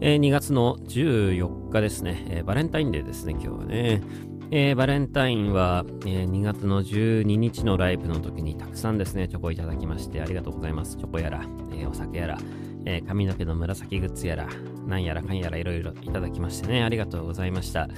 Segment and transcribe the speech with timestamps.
[0.00, 4.02] えー、2月の14日ですね、えー、バレンタインデーですね、今日はね。
[4.50, 10.96] えー、バレンタインは、えー、2月の12日のライブの時にたくさんですね、チョコいただきましてありがとうございます。
[10.96, 12.38] チョコやら、えー、お酒やら、
[12.84, 14.48] え髪の毛の紫グッズやら、
[14.86, 17.88] なんやらかんやらいろいろいただきましてね、ありがとうございました。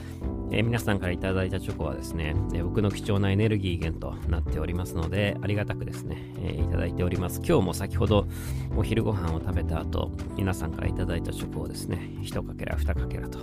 [0.52, 7.40] え皆さんからいただいたチョコはですね、え僕の貴重なエネルギー源となっておりますので、ありがたくですね、えいただいております。
[7.46, 8.26] 今日も先ほど
[8.76, 13.38] お昼ご飯を食べた後、皆さんからいただいたチョコをですね、1かけら2かけらと、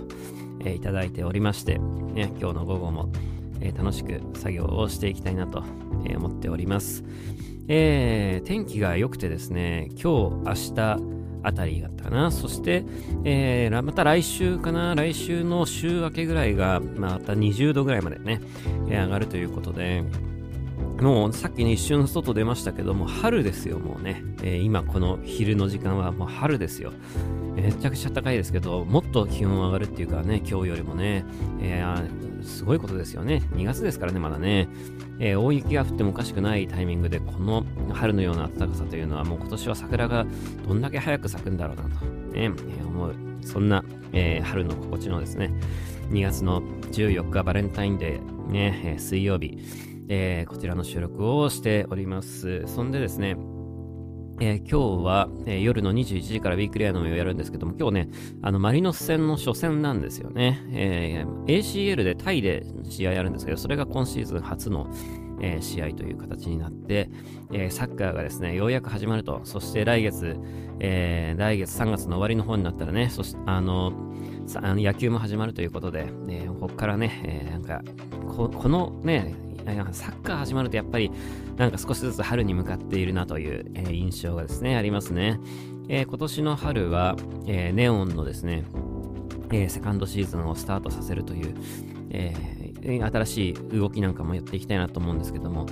[0.64, 3.10] えいただいておりまして、ね、今日の午後も、
[3.62, 5.64] え楽しく作業をしていきたいなと、
[6.04, 7.04] え思っております。
[7.68, 12.30] え、天気が良くてですね、今日、明日、あたりだったかな。
[12.30, 12.84] そして、
[13.24, 14.94] えー、また来週かな。
[14.94, 18.40] 来週の週明けぐらいが、また20度ぐらいまでね、
[18.88, 20.04] え、上がるということで、
[21.00, 24.24] もうさっきね、一瞬外出ましたけども、春ですよ、もうね。
[24.42, 26.92] えー、今この昼の時間はもう春ですよ。
[27.54, 31.24] めちゃくちゃ高いですけど、もっと気温上がるっていうかね、今日よりもね、
[31.60, 33.42] えー、すごいことですよね。
[33.52, 34.68] 2月ですからね、まだね。
[35.20, 40.26] えー、大雪が降ってもおかしくないタイミングで、この春のような暖かさというのは、もう今年は桜が
[40.66, 42.50] どんだけ早く咲くんだろうなと、ね、
[42.86, 43.14] 思う。
[43.42, 45.52] そんな、えー、春の心地のですね、
[46.10, 49.58] 2月の14日バレンタインデー、ね、え水曜日、
[50.08, 52.66] えこちらの収録をしております。
[52.66, 53.36] そんでですね、
[54.40, 58.08] えー、今日は、えー、夜の21時からウィークリアのをやるんですけども、今日ね、
[58.42, 60.64] あの、マリノス戦の初戦なんですよね。
[60.72, 64.88] えー、ACL でタイで試合やるんですけど、それが今シーズン初の、
[65.40, 67.10] えー、試合という形になって、
[67.52, 69.40] えー、サッカーがですね、ようやく始まると。
[69.44, 70.36] そして来月、
[70.80, 73.92] えー、来月3月の終わりの方になったらね、そし、あの、
[74.56, 77.82] あの野球も始まるということで、え、ここからね、え、なんか
[78.26, 79.34] こ、このね、
[79.92, 81.10] サッカー始まるとやっぱり
[81.56, 85.38] なんか少しずつ春に向かっているなという、えー、印象がですね、ありますね。
[85.88, 87.16] えー、今年の春は、
[87.46, 88.64] えー、ネオンのですね、
[89.50, 91.54] え、セカンドシーズンをスタートさせるという、
[92.10, 92.34] え、
[92.96, 95.66] 新しい動きなんかもやっていきたいなと思うんですけども、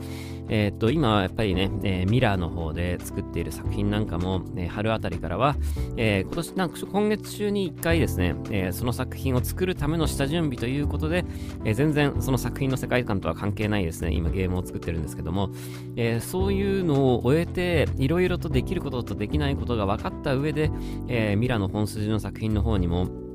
[0.49, 5.57] えー、っと、今はやっぱりね、えー、ミラーの方で作っている作品なんかも、えー、春あたりからは、
[5.97, 11.25] え今年、なんか今月中に1回ですね、えその作品を作るための下準備ということで、
[11.65, 15.51] え全然その作品の世界観とは関係ないですね、今ゲームを作ってるんですけども、
[15.97, 20.71] えそういうのを終えて、いろいろとできることとできないことが分かった上で、
[21.09, 23.26] えミラーの本筋の作品の方にも、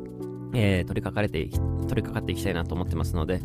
[0.53, 1.61] えー、取り掛かれて、取り
[2.01, 3.41] 掛かっていきたいなと思ってますので、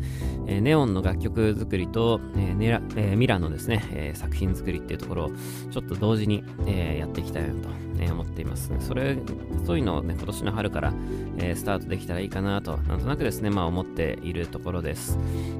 [0.47, 5.31] えー、ネオンの楽曲作りと、えーネラえー、ミラーのですね、え、作品作りっていうところを
[5.71, 8.71] ちょっと同時に、え、やっていきたいなと、ね、思っています。
[8.79, 9.17] それ、
[9.65, 10.93] そういうのをね、今年の春から、
[11.37, 15.17] えー、スタートできたらいいかなと、なんとなくですね、まあ思っているところです。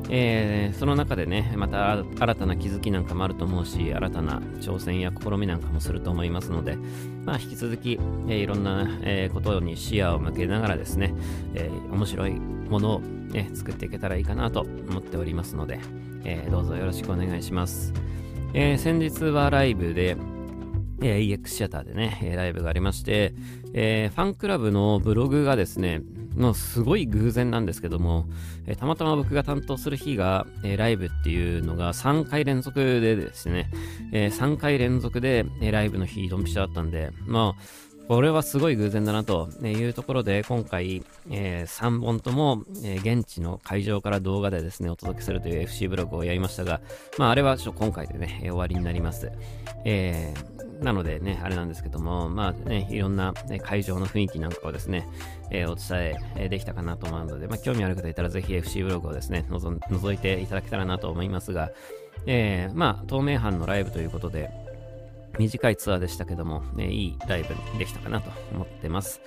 [0.10, 6.78] えー、その中でね、また新たな気づきなんかもあると思うし、新たな挑戦や試みなんかもすると思いますので、
[7.26, 11.14] まあ引き続き、えー、いろんな、え、ことに視野を向けながらですね、
[11.56, 15.80] え、面白いものを、ね、作っていけたらいいかなと思っておりますので、
[16.24, 17.94] え、どうぞよろしくお願いします。
[18.54, 20.16] え、先日はライブで、
[21.02, 23.34] えー、EX シアターでね、えー、ライブがありまして、
[23.74, 26.02] えー、ファンクラブのブログがですね、
[26.36, 28.28] のすごい偶然なんですけども、
[28.68, 33.70] え、たまたま僕が担当する日が、え、ライブっていうのが3回連続でですね、
[34.12, 37.62] え、3回連続で、え、ライブの日ドンピシャだったんで、まあ、
[38.08, 46.80] これはすごい偶然だなというところで、今回、えー、3本とも、えー、現地の会場から動画でですね、お届けするという FC ブログをやりましたが、
[47.18, 49.30] まあ、あれはちょっと今回でね、終わりになります。
[49.84, 55.08] えー、なのでね、あれなんですけども、まあね、いろんな、ね、会場の雰囲気なんかをですね、
[55.50, 61.72] えー、お伝えできたかなと思うので、まあ、興味ある方いたらぜひ FC ブログをですね、覗いていただけたらなと思いますが、
[62.26, 64.52] えー、まあ、透明版のライブということで、
[65.38, 69.22] 短いツアーでしたけども、えー、いいライブできたかなと思ってます。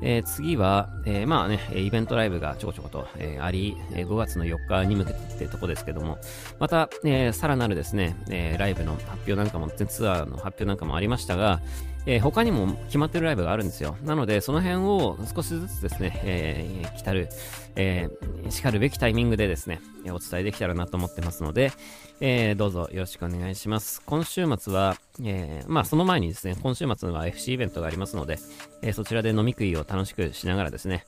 [0.00, 6.18] えー、次は、えー、まあね、イベントライブがちょこちょこと、え、あり、え、5月の4日に向けてってとこですけども、
[6.58, 11.60] また、え、さらなるですね、え、ライブの発表なんかも、ツアーの発表なんかもありましたが、
[12.06, 13.96] えー、他にも決まってるライブがあるんですよ。
[14.02, 17.28] なので、その辺を少しずつですね、えー、来たる、
[17.76, 21.72] えー、しかるべきタイミングでですね、お伝えできたらなと思ってますので、
[22.20, 24.02] えー、どうぞよろしくお願いします。
[24.04, 28.38] 今週末は、えー、まあその前にですね、今週末は FC イベントがありますので、
[28.82, 31.04] え、そちらで飲み食いを楽しくしながらですね、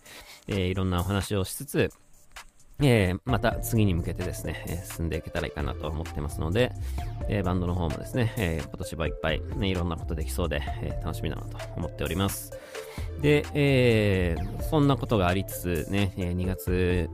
[0.46, 1.90] えー、いろんなお話をしつつ、
[2.86, 6.72] えー、また次に向けてですね、え、進んでいけたらいいかなと思ってますので、
[7.28, 12.52] えー、バンドの方もですね、え今年はいっぱい、ね、いろんなことできそうで、え楽しみだなと思っております。
[13.20, 14.36] で、え
[14.70, 17.08] そんなことがありつつね、え2月、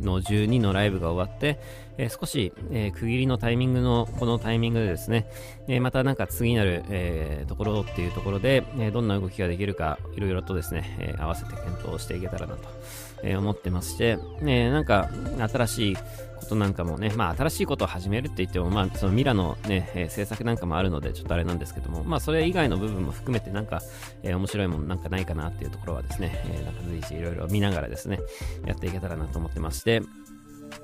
[0.00, 1.58] の12のライブが終わって、
[1.98, 5.26] えー、少し、えー、区切りのタイミングの、このタイミングでですね、
[5.68, 12.68] えー、またなんか次なる、えところっていうところで、えどんな動きができるか、いろいろとですね、え合わせて検討していけたらなと、
[13.24, 15.10] え思ってまして、ねなんか
[15.48, 23.80] 新しいことなんかもね、まあ新しいことを始めるって言っても、まあそのミラのね、えー、制作なんかもあるので、ちょっとあれなんですけども、まあそれ以外の部分も含めてなんか、
[24.22, 28.20] えー、面白いものなんかないかなっていうところはですね、えー、なんか随時いろいろ見ながらですね、
[28.66, 30.02] やっていけたらなと思ってまして、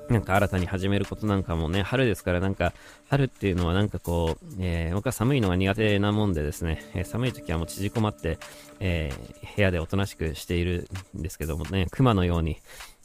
[0.09, 2.73] なんか新たに始めることなんかもね、春ですからなんか、
[3.09, 8.37] 春っていうのはなんかこう、えー、僕は寒いのが苦手なもんでですね、えー、寒い時はもう縮こまって、
[8.79, 10.87] えー、部屋でおとなしくしている
[11.17, 12.57] んですけどもね、熊のように、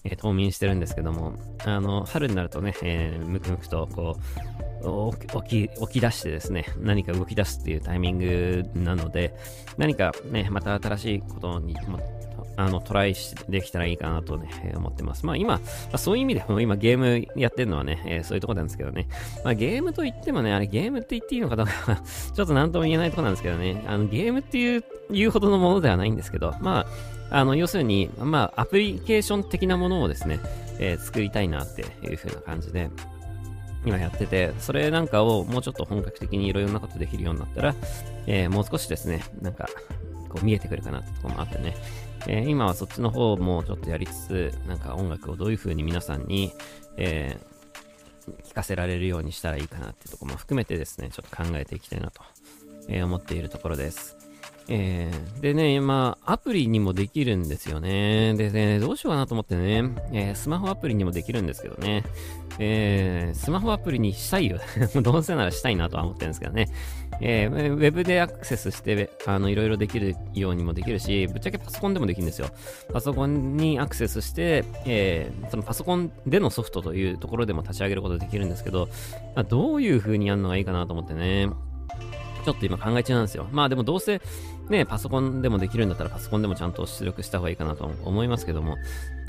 [0.04, 1.34] え、冬眠してるんですけども、
[1.64, 9.34] あの、春になるとね、えー、むくむくと、こう、起き、起き出してですね、何か動き出すっていうタイミングなので、
[9.78, 11.76] 何かね、また新しいことに、
[12.56, 13.14] あの、トライ
[13.48, 15.26] できたらいいかなとね、思ってます。
[15.26, 15.60] まあ今、ま
[15.92, 19.08] あ、そういう意味でも 今ゲームやってるのはね、えー、そういうとこなんですけどね。
[19.44, 22.02] まあゲームと言ってもね、あれゲームって言っていいのかどうか
[22.34, 23.84] ちょっと何とも言えないとこなんですけどね。
[23.86, 26.86] あのゲームっていう、言うほどのものではないんですけど、ま
[27.30, 30.40] あ、あの、要するに、まあ、アプリケーション的なものをですね、
[30.78, 32.90] えー、作りたいなっていう風な感じで、
[33.84, 37.74] 今やってて、それなんかをもうちょっと本格的にいろいろなことできるようになったら、
[38.26, 39.68] えー、もう少しですね、なんか、
[40.28, 41.76] こう見えてくるかなってとこもあってね、
[42.28, 46.52] えー、今はそっちの方もちょっとやりつつ、なんか音楽をどういう風に皆さんに、
[46.96, 52.22] えー、聞かせられるようにしたらいいかなっていうとこも含めてですね、ちょっと考えていきたいなと、
[52.88, 54.25] えー、思っているところです。
[54.68, 58.34] えー、でね、まあ、アプリにもできるんですよね。
[58.34, 62.02] でね、どうしようかなと思ってね、えー、スマホアプリにもできるんですけどね、
[62.58, 64.58] えー、スマホアプリにしたいよ。
[65.02, 66.68] どうせならしたいなとは思ってるんですけどね。
[67.20, 72.48] えー、ウェブでアクセスして、あの、いろいろできるようにもできるし、ぶっちゃけパソコンでもできるんですよ。
[72.92, 78.88] パソコンにアクセスして、えー、そのパソコンでのソフトというところでも立ち上げることできるんですけど、
[79.36, 81.50] まあ、どういう風にやるのがいいかなと思ってね。
[82.46, 83.48] ちょっと今考え中なんですよ。
[83.50, 84.22] まあでもどうせ
[84.70, 88.76] ね、パソコンでもできるんだったらパソコンでもちゃんと出力した方がいいかなと思いますけども、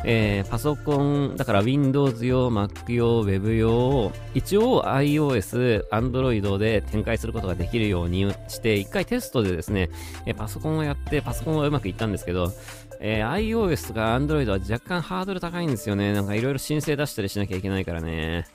[0.05, 9.89] えー、パソコン、だから Windows 用、Mac 用、Web 用を、一応 iOS、Android で展開することができるようにして、一回テストでですね、
[10.27, 12.51] えパソコンをやって、パソコンはうまくいったんですけど、
[12.99, 16.13] えー、iOS とか Android は若干ハードル高いんですよね。
[16.13, 18.45] なんかいろいろ申請出したりしなきゃいけないからね。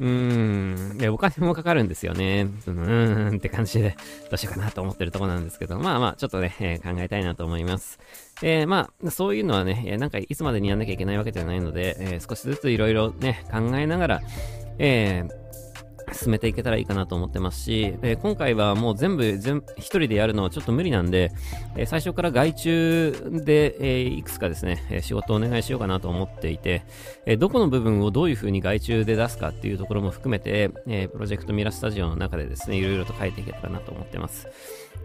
[0.00, 0.98] うーん。
[0.98, 2.48] で、お金もかかるんですよね。
[2.66, 3.90] うーんって感じで、
[4.30, 8.00] どうしようかなと思ってるとこなんですけど、まあまあ、ちょっとね、えー、考えたいなと思います。
[8.42, 14.20] えー、まあ、そういうのはね、えなんかいつまでにやんなきゃいけないわけじゃないので、えー、少しずついろいろね、考えながら、
[14.78, 15.39] えー、
[16.14, 21.32] 進めていけたらいいかなと思ってますし、え、今回はもう全部全一人でやるのはちょっと無理なんで、
[21.76, 26.82] え、最初から外注で、え、いくつかですね、え仕事をお願いしようかなと思っていて、
[27.26, 34.48] えどこの部分をどういう風に外注で出すかっていうところも含めて、えプロジェクトミラスタジオの中でですね、いろいろと書いていけたらなと思ってます。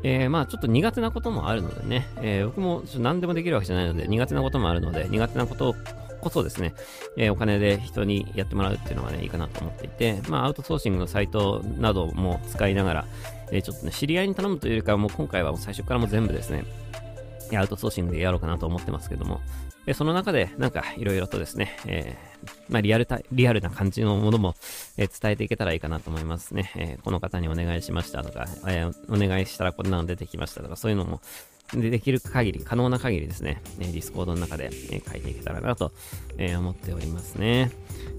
[0.03, 5.75] えー、まあちょっと苦手なこともあるのでね、えー、僕も何でもできるわけじゃないので苦手なこともあるので苦手なことを
[6.25, 6.73] こそですね、
[7.17, 13.05] えー、お金で人にやってもらうっていうのがね、いいかなと思っていて、まあ、アウトソーシングのサイトなども使いながら、
[13.51, 16.65] えー、ちょっとね、知り合いに頼むというよりかは、もう今回はもう最初からも全部ですね、
[17.55, 19.39] アウトソーシングでやろうかなと思ってますけども、
[19.87, 24.55] えその中で、なんか、いろいろとですね、えー、まあ、リアルた、リアルな感じのものも、
[24.97, 26.71] えー、伝えていけたらいいかなと思いますね。
[26.75, 31.21] えー、この方にお願いしましたとか、えお願いしたらこんなの出てきましたとか、そういうのも、
[31.73, 35.91] でできる限り、可能な限りですね、えディスコードの中で、え書いていけたらなと、
[36.37, 37.71] え思っておりますね。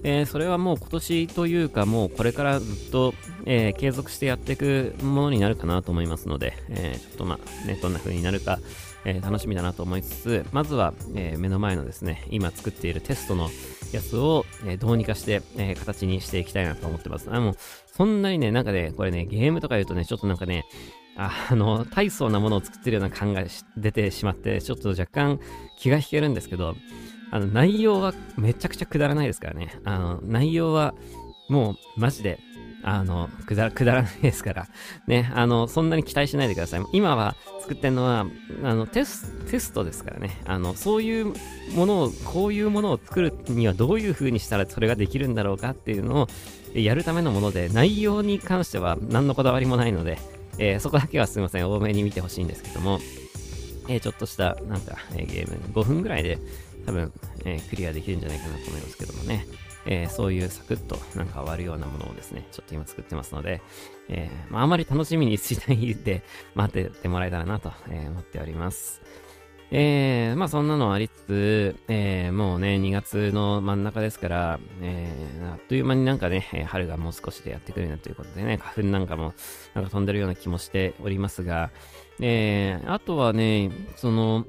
[0.02, 8.58] えそれはもう今年というか、もうこれからずっと、え継続してやっていくものになるかなと思いますので、えちょっとまあ、ね、どんな風になるか、
[9.04, 13.48] え楽しみだなと思いつつ、まずは、え目の前のですね、今作っているテストの
[13.92, 17.28] やつを、えどうにかして、え形にしていきたいなと思ってます。
[17.30, 17.54] あの、
[17.96, 20.64] そんなにね、なんかね、これね、ゲームとか言うとね、ちょっとなんかね、
[21.16, 23.42] あの、大層なものを作ってるような感が
[23.76, 25.40] 出てしまって、ちょっと若干
[25.78, 26.76] 気が引けるんですけど、
[27.30, 29.78] あの、内容はめちゃくちゃくだらないですからね。
[29.84, 30.94] あの、内容は
[31.48, 32.38] もうマジで、
[32.82, 34.68] あの、くだくだらないですから。
[35.08, 36.82] ね、あの、そんなに期待しないでください。
[36.92, 38.26] 今は作ってるのは、
[38.62, 40.40] あの、テス、テストですからね。
[40.44, 41.32] あの、そういう
[41.74, 46.28] ものを、こういうものを作るにはどういう風にしたらそれができるんだろうかっていうのを
[46.74, 50.18] やるためのもので、内容に関しては何のこだわりもないので、
[50.58, 52.98] えー、そこだけはすいません、多めに見てほしいんですけども、
[53.88, 56.38] えー、ちょっとした、なんか、えー、ゲーム、5分ぐらいで
[56.86, 57.12] 多分、
[57.44, 59.46] えクリアできるんじゃないかなと思いますけどもね、
[59.86, 63.60] えそういうサクッとなんか終わるようなものをですね、ちょっと今作ってますので、
[64.08, 66.22] えまあ、あまり楽しみにしないで
[66.54, 69.02] 待っててもらえたらなと、え思っております。
[69.70, 79.34] えー、まあそんなのありつつ、えー、もうね、2月の真ん中ですから、えー、あっという間になんかね、春がもう少しでやってくるなということでね、花粉なんかも
[79.74, 81.70] なんか飛んでるような気もしておりますが、
[82.20, 84.44] えー、あとはね、その、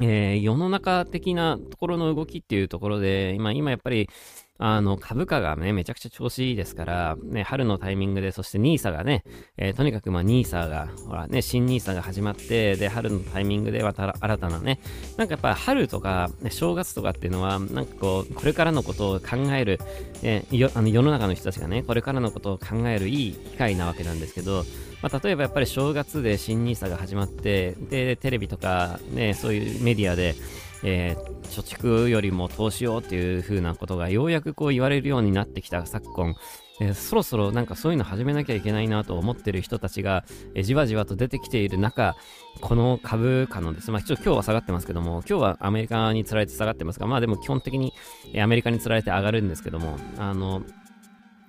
[0.00, 4.08] えー、世の中的なところの動きっていうところで、今、今やっぱり、
[4.58, 9.24] あの、株価がね、めちゃくちゃ調子いいですから、ね、春のタイミングで、そして NISA がね、
[9.56, 14.78] えー、とにかくまあ NISA が、ほらね、新 NISA が始まって、で、春のタイミングでまた新たなね、
[15.16, 19.80] なんかやっぱ春とか、ね、正月とかっていうのは、なんかこう、これからのことを考える、
[20.22, 24.64] えー、あの世の中の人たちがね、これからのことを考えるいい機会なわけなんですけど、
[25.02, 30.36] まあ、例えばやっぱり正月で新 NISA が始まって、で、テレビとかね、そういうメディアで、
[30.84, 36.36] えー、貯蓄よりも投資をっていう風なことがようやくこう言われるようになってきた昨今、
[36.80, 40.24] えー、そろそろなんかそういうの始めなきゃいけないなと思ってる人たちが、
[40.54, 42.16] えー、じわじわと出てきている中、
[42.60, 47.92] この株価のです、まあ、一応今日は下がってますけども、今日はアメリカにつられて下がってますが、まあでも基本的に、
[48.32, 50.62] えアメリカにつられて上がるんですけども、あの、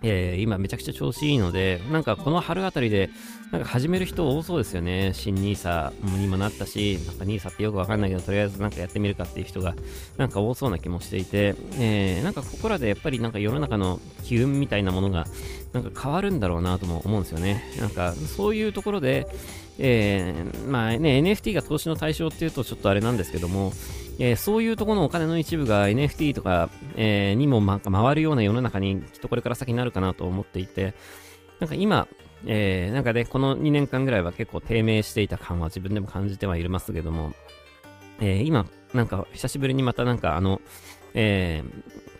[0.07, 3.09] えー、今めちゃくちゃ調子いいので、なんかこの春あたりで、
[3.51, 5.11] なんか始める人多そうですよね。
[5.13, 9.75] 新 NISA にもなったし、なんか NISA ってよくわかんないけど、とりあえずなんかやってみるかっていう人が、
[10.17, 15.25] なんか多そうな気もしていて、えー、なんかここらでやっぱりなんか世の中の機運みたいなものが、
[15.73, 17.63] なんか変わるんだろうなとも思うんですよね。
[17.79, 19.27] なんかそういうところで、
[19.79, 23.73] えー、まあね、NFT が投資の対象っていうとちょっとあれなんですけども、
[24.19, 30.93] えー、そういうところのお金の一部が NFT とか、えー、にも、ま、回るような世の中にきっとこれから先になるかなと思っていて、
[31.59, 32.07] なんか今、
[32.45, 37.33] えー、なんかね、この2年間ぐらいは結構低迷していた感は自分でも感じてはいますけども、
[38.19, 40.61] えー、今、なんか久しぶりにまたなんかあの、
[41.13, 42.14] えー、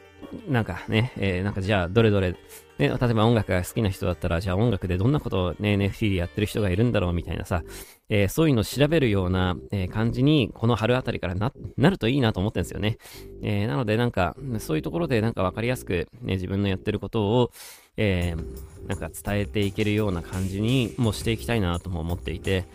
[0.48, 2.36] なんかね、えー、なんかじゃあどれどれ
[2.78, 7.64] ね、例えば音楽が好きな人だったら、じゃあ音楽でどんなことをね、NFT でやってる人がいるんだろうみたいなさ、
[8.10, 12.98] えー、そういうのを調べるような、えー、感じに、この春あたりからな、なるといいなと思ってるんですよね。
[13.42, 17.52] えー、なのでなんか、そういうところでなんかわかりやすく、ね、自分のやってることを、
[17.98, 22.66] えー、なんか伝えていけるような感じにもしていきたいなとも思っていて、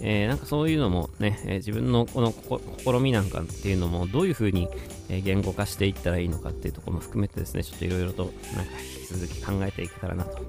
[0.00, 2.32] えー、なんかそういうのもね、えー、自分のこの
[2.78, 4.68] 試みなんかっていうのもどういうふうに、
[5.08, 8.24] 言語化していったらいいのかっていうところも含めてですね、ちょっといろいろと
[8.56, 10.42] なんか引き続き考えていけたらなと、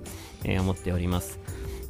[0.45, 1.39] え思っております。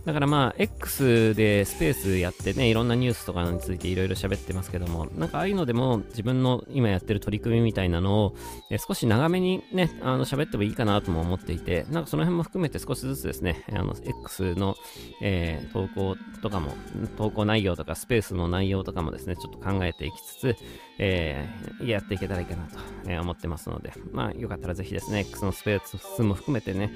[0.08, 8.36] だからまあ、X でスペースやってね、いろんなニュースとかについていろいろ喋ってますけども、なんかああいうのでも自分の今やってる取り組みみたいなのを、
[8.72, 14.78] え少し長めにね、あの喋ってもいいかなとも思っていて、なんかその辺も含めて少しずつですね、あの、X の、
[15.22, 16.74] えー、投稿とかも、
[17.18, 20.56] 投稿内容とかスペースの内容とかもですね、ちょっと考えていきつつ、
[21.00, 25.82] えー、やっていけたらいいかなと、思ってますので、まあ、よかったらぜひですね、X のスペー
[26.16, 26.94] スも含めてね、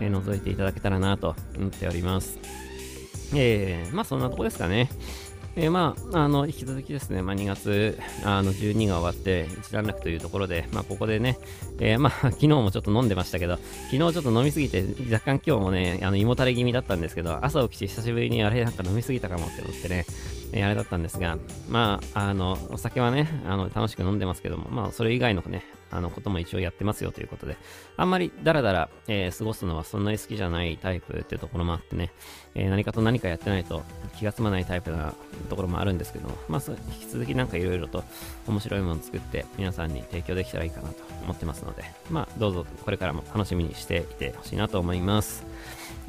[0.00, 2.38] えー、覗いていただけたらなと思っております。
[3.34, 4.88] えー、まあそんなとこですかね。
[5.60, 11.36] えー、まあ、あの、引き続きですね、まあ、2月、あの、12が終わって、一段落というところで、まあ、ここでね、
[11.80, 13.58] えー、まあ、 昨日もちょっと飲んでましたけど、
[13.90, 20.06] 昨日ちょっと飲みすぎて、若干今日もね、あの、胃もたれ気味だったんですけど、朝起きて久しぶりにあれなんか飲みすぎたかもって思ってね、
[20.52, 21.36] えー、あれだったんですが、
[21.68, 27.56] まあ、あの、お酒はね、あの、楽しく飲んでますけども、まあ、それ以外のね、あの、ことも一応やってますよということで、
[27.96, 32.10] あんまりダラダラ、えー、過ごすのはそんなに好きじゃないタイプってところもあってね、
[32.54, 33.82] えー、何かと何かやってないと
[34.18, 35.14] 気が済まないタイプな
[35.48, 38.04] ところもあるんですけども、まあ、引き続きなんかいろいろと
[38.46, 45.46] 面白いもの作って皆さんに提供できたらいいかなと思ってますので、まあ、どうぞこれからも楽しみにしていてほしいなと思います。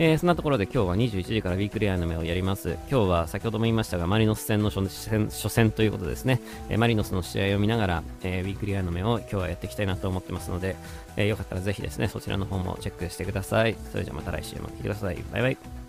[0.01, 2.77] えー、そんなところで今日は21時からウィークリーアニメをやります。
[2.89, 6.39] 今日は先ほども言いましたが、マリノス戦の初戦初戦ということですね、
[6.69, 10.77] えー、マリノスの試合を見ながら、えー、ウィークリーアニメを今日はやっていきたいなと思ってますので、
[11.17, 13.75] えよかったらぜひですね、そちらの方もチェックしてください。
[13.91, 15.21] それじゃまた来週も来てください。
[15.33, 15.88] バイバイ。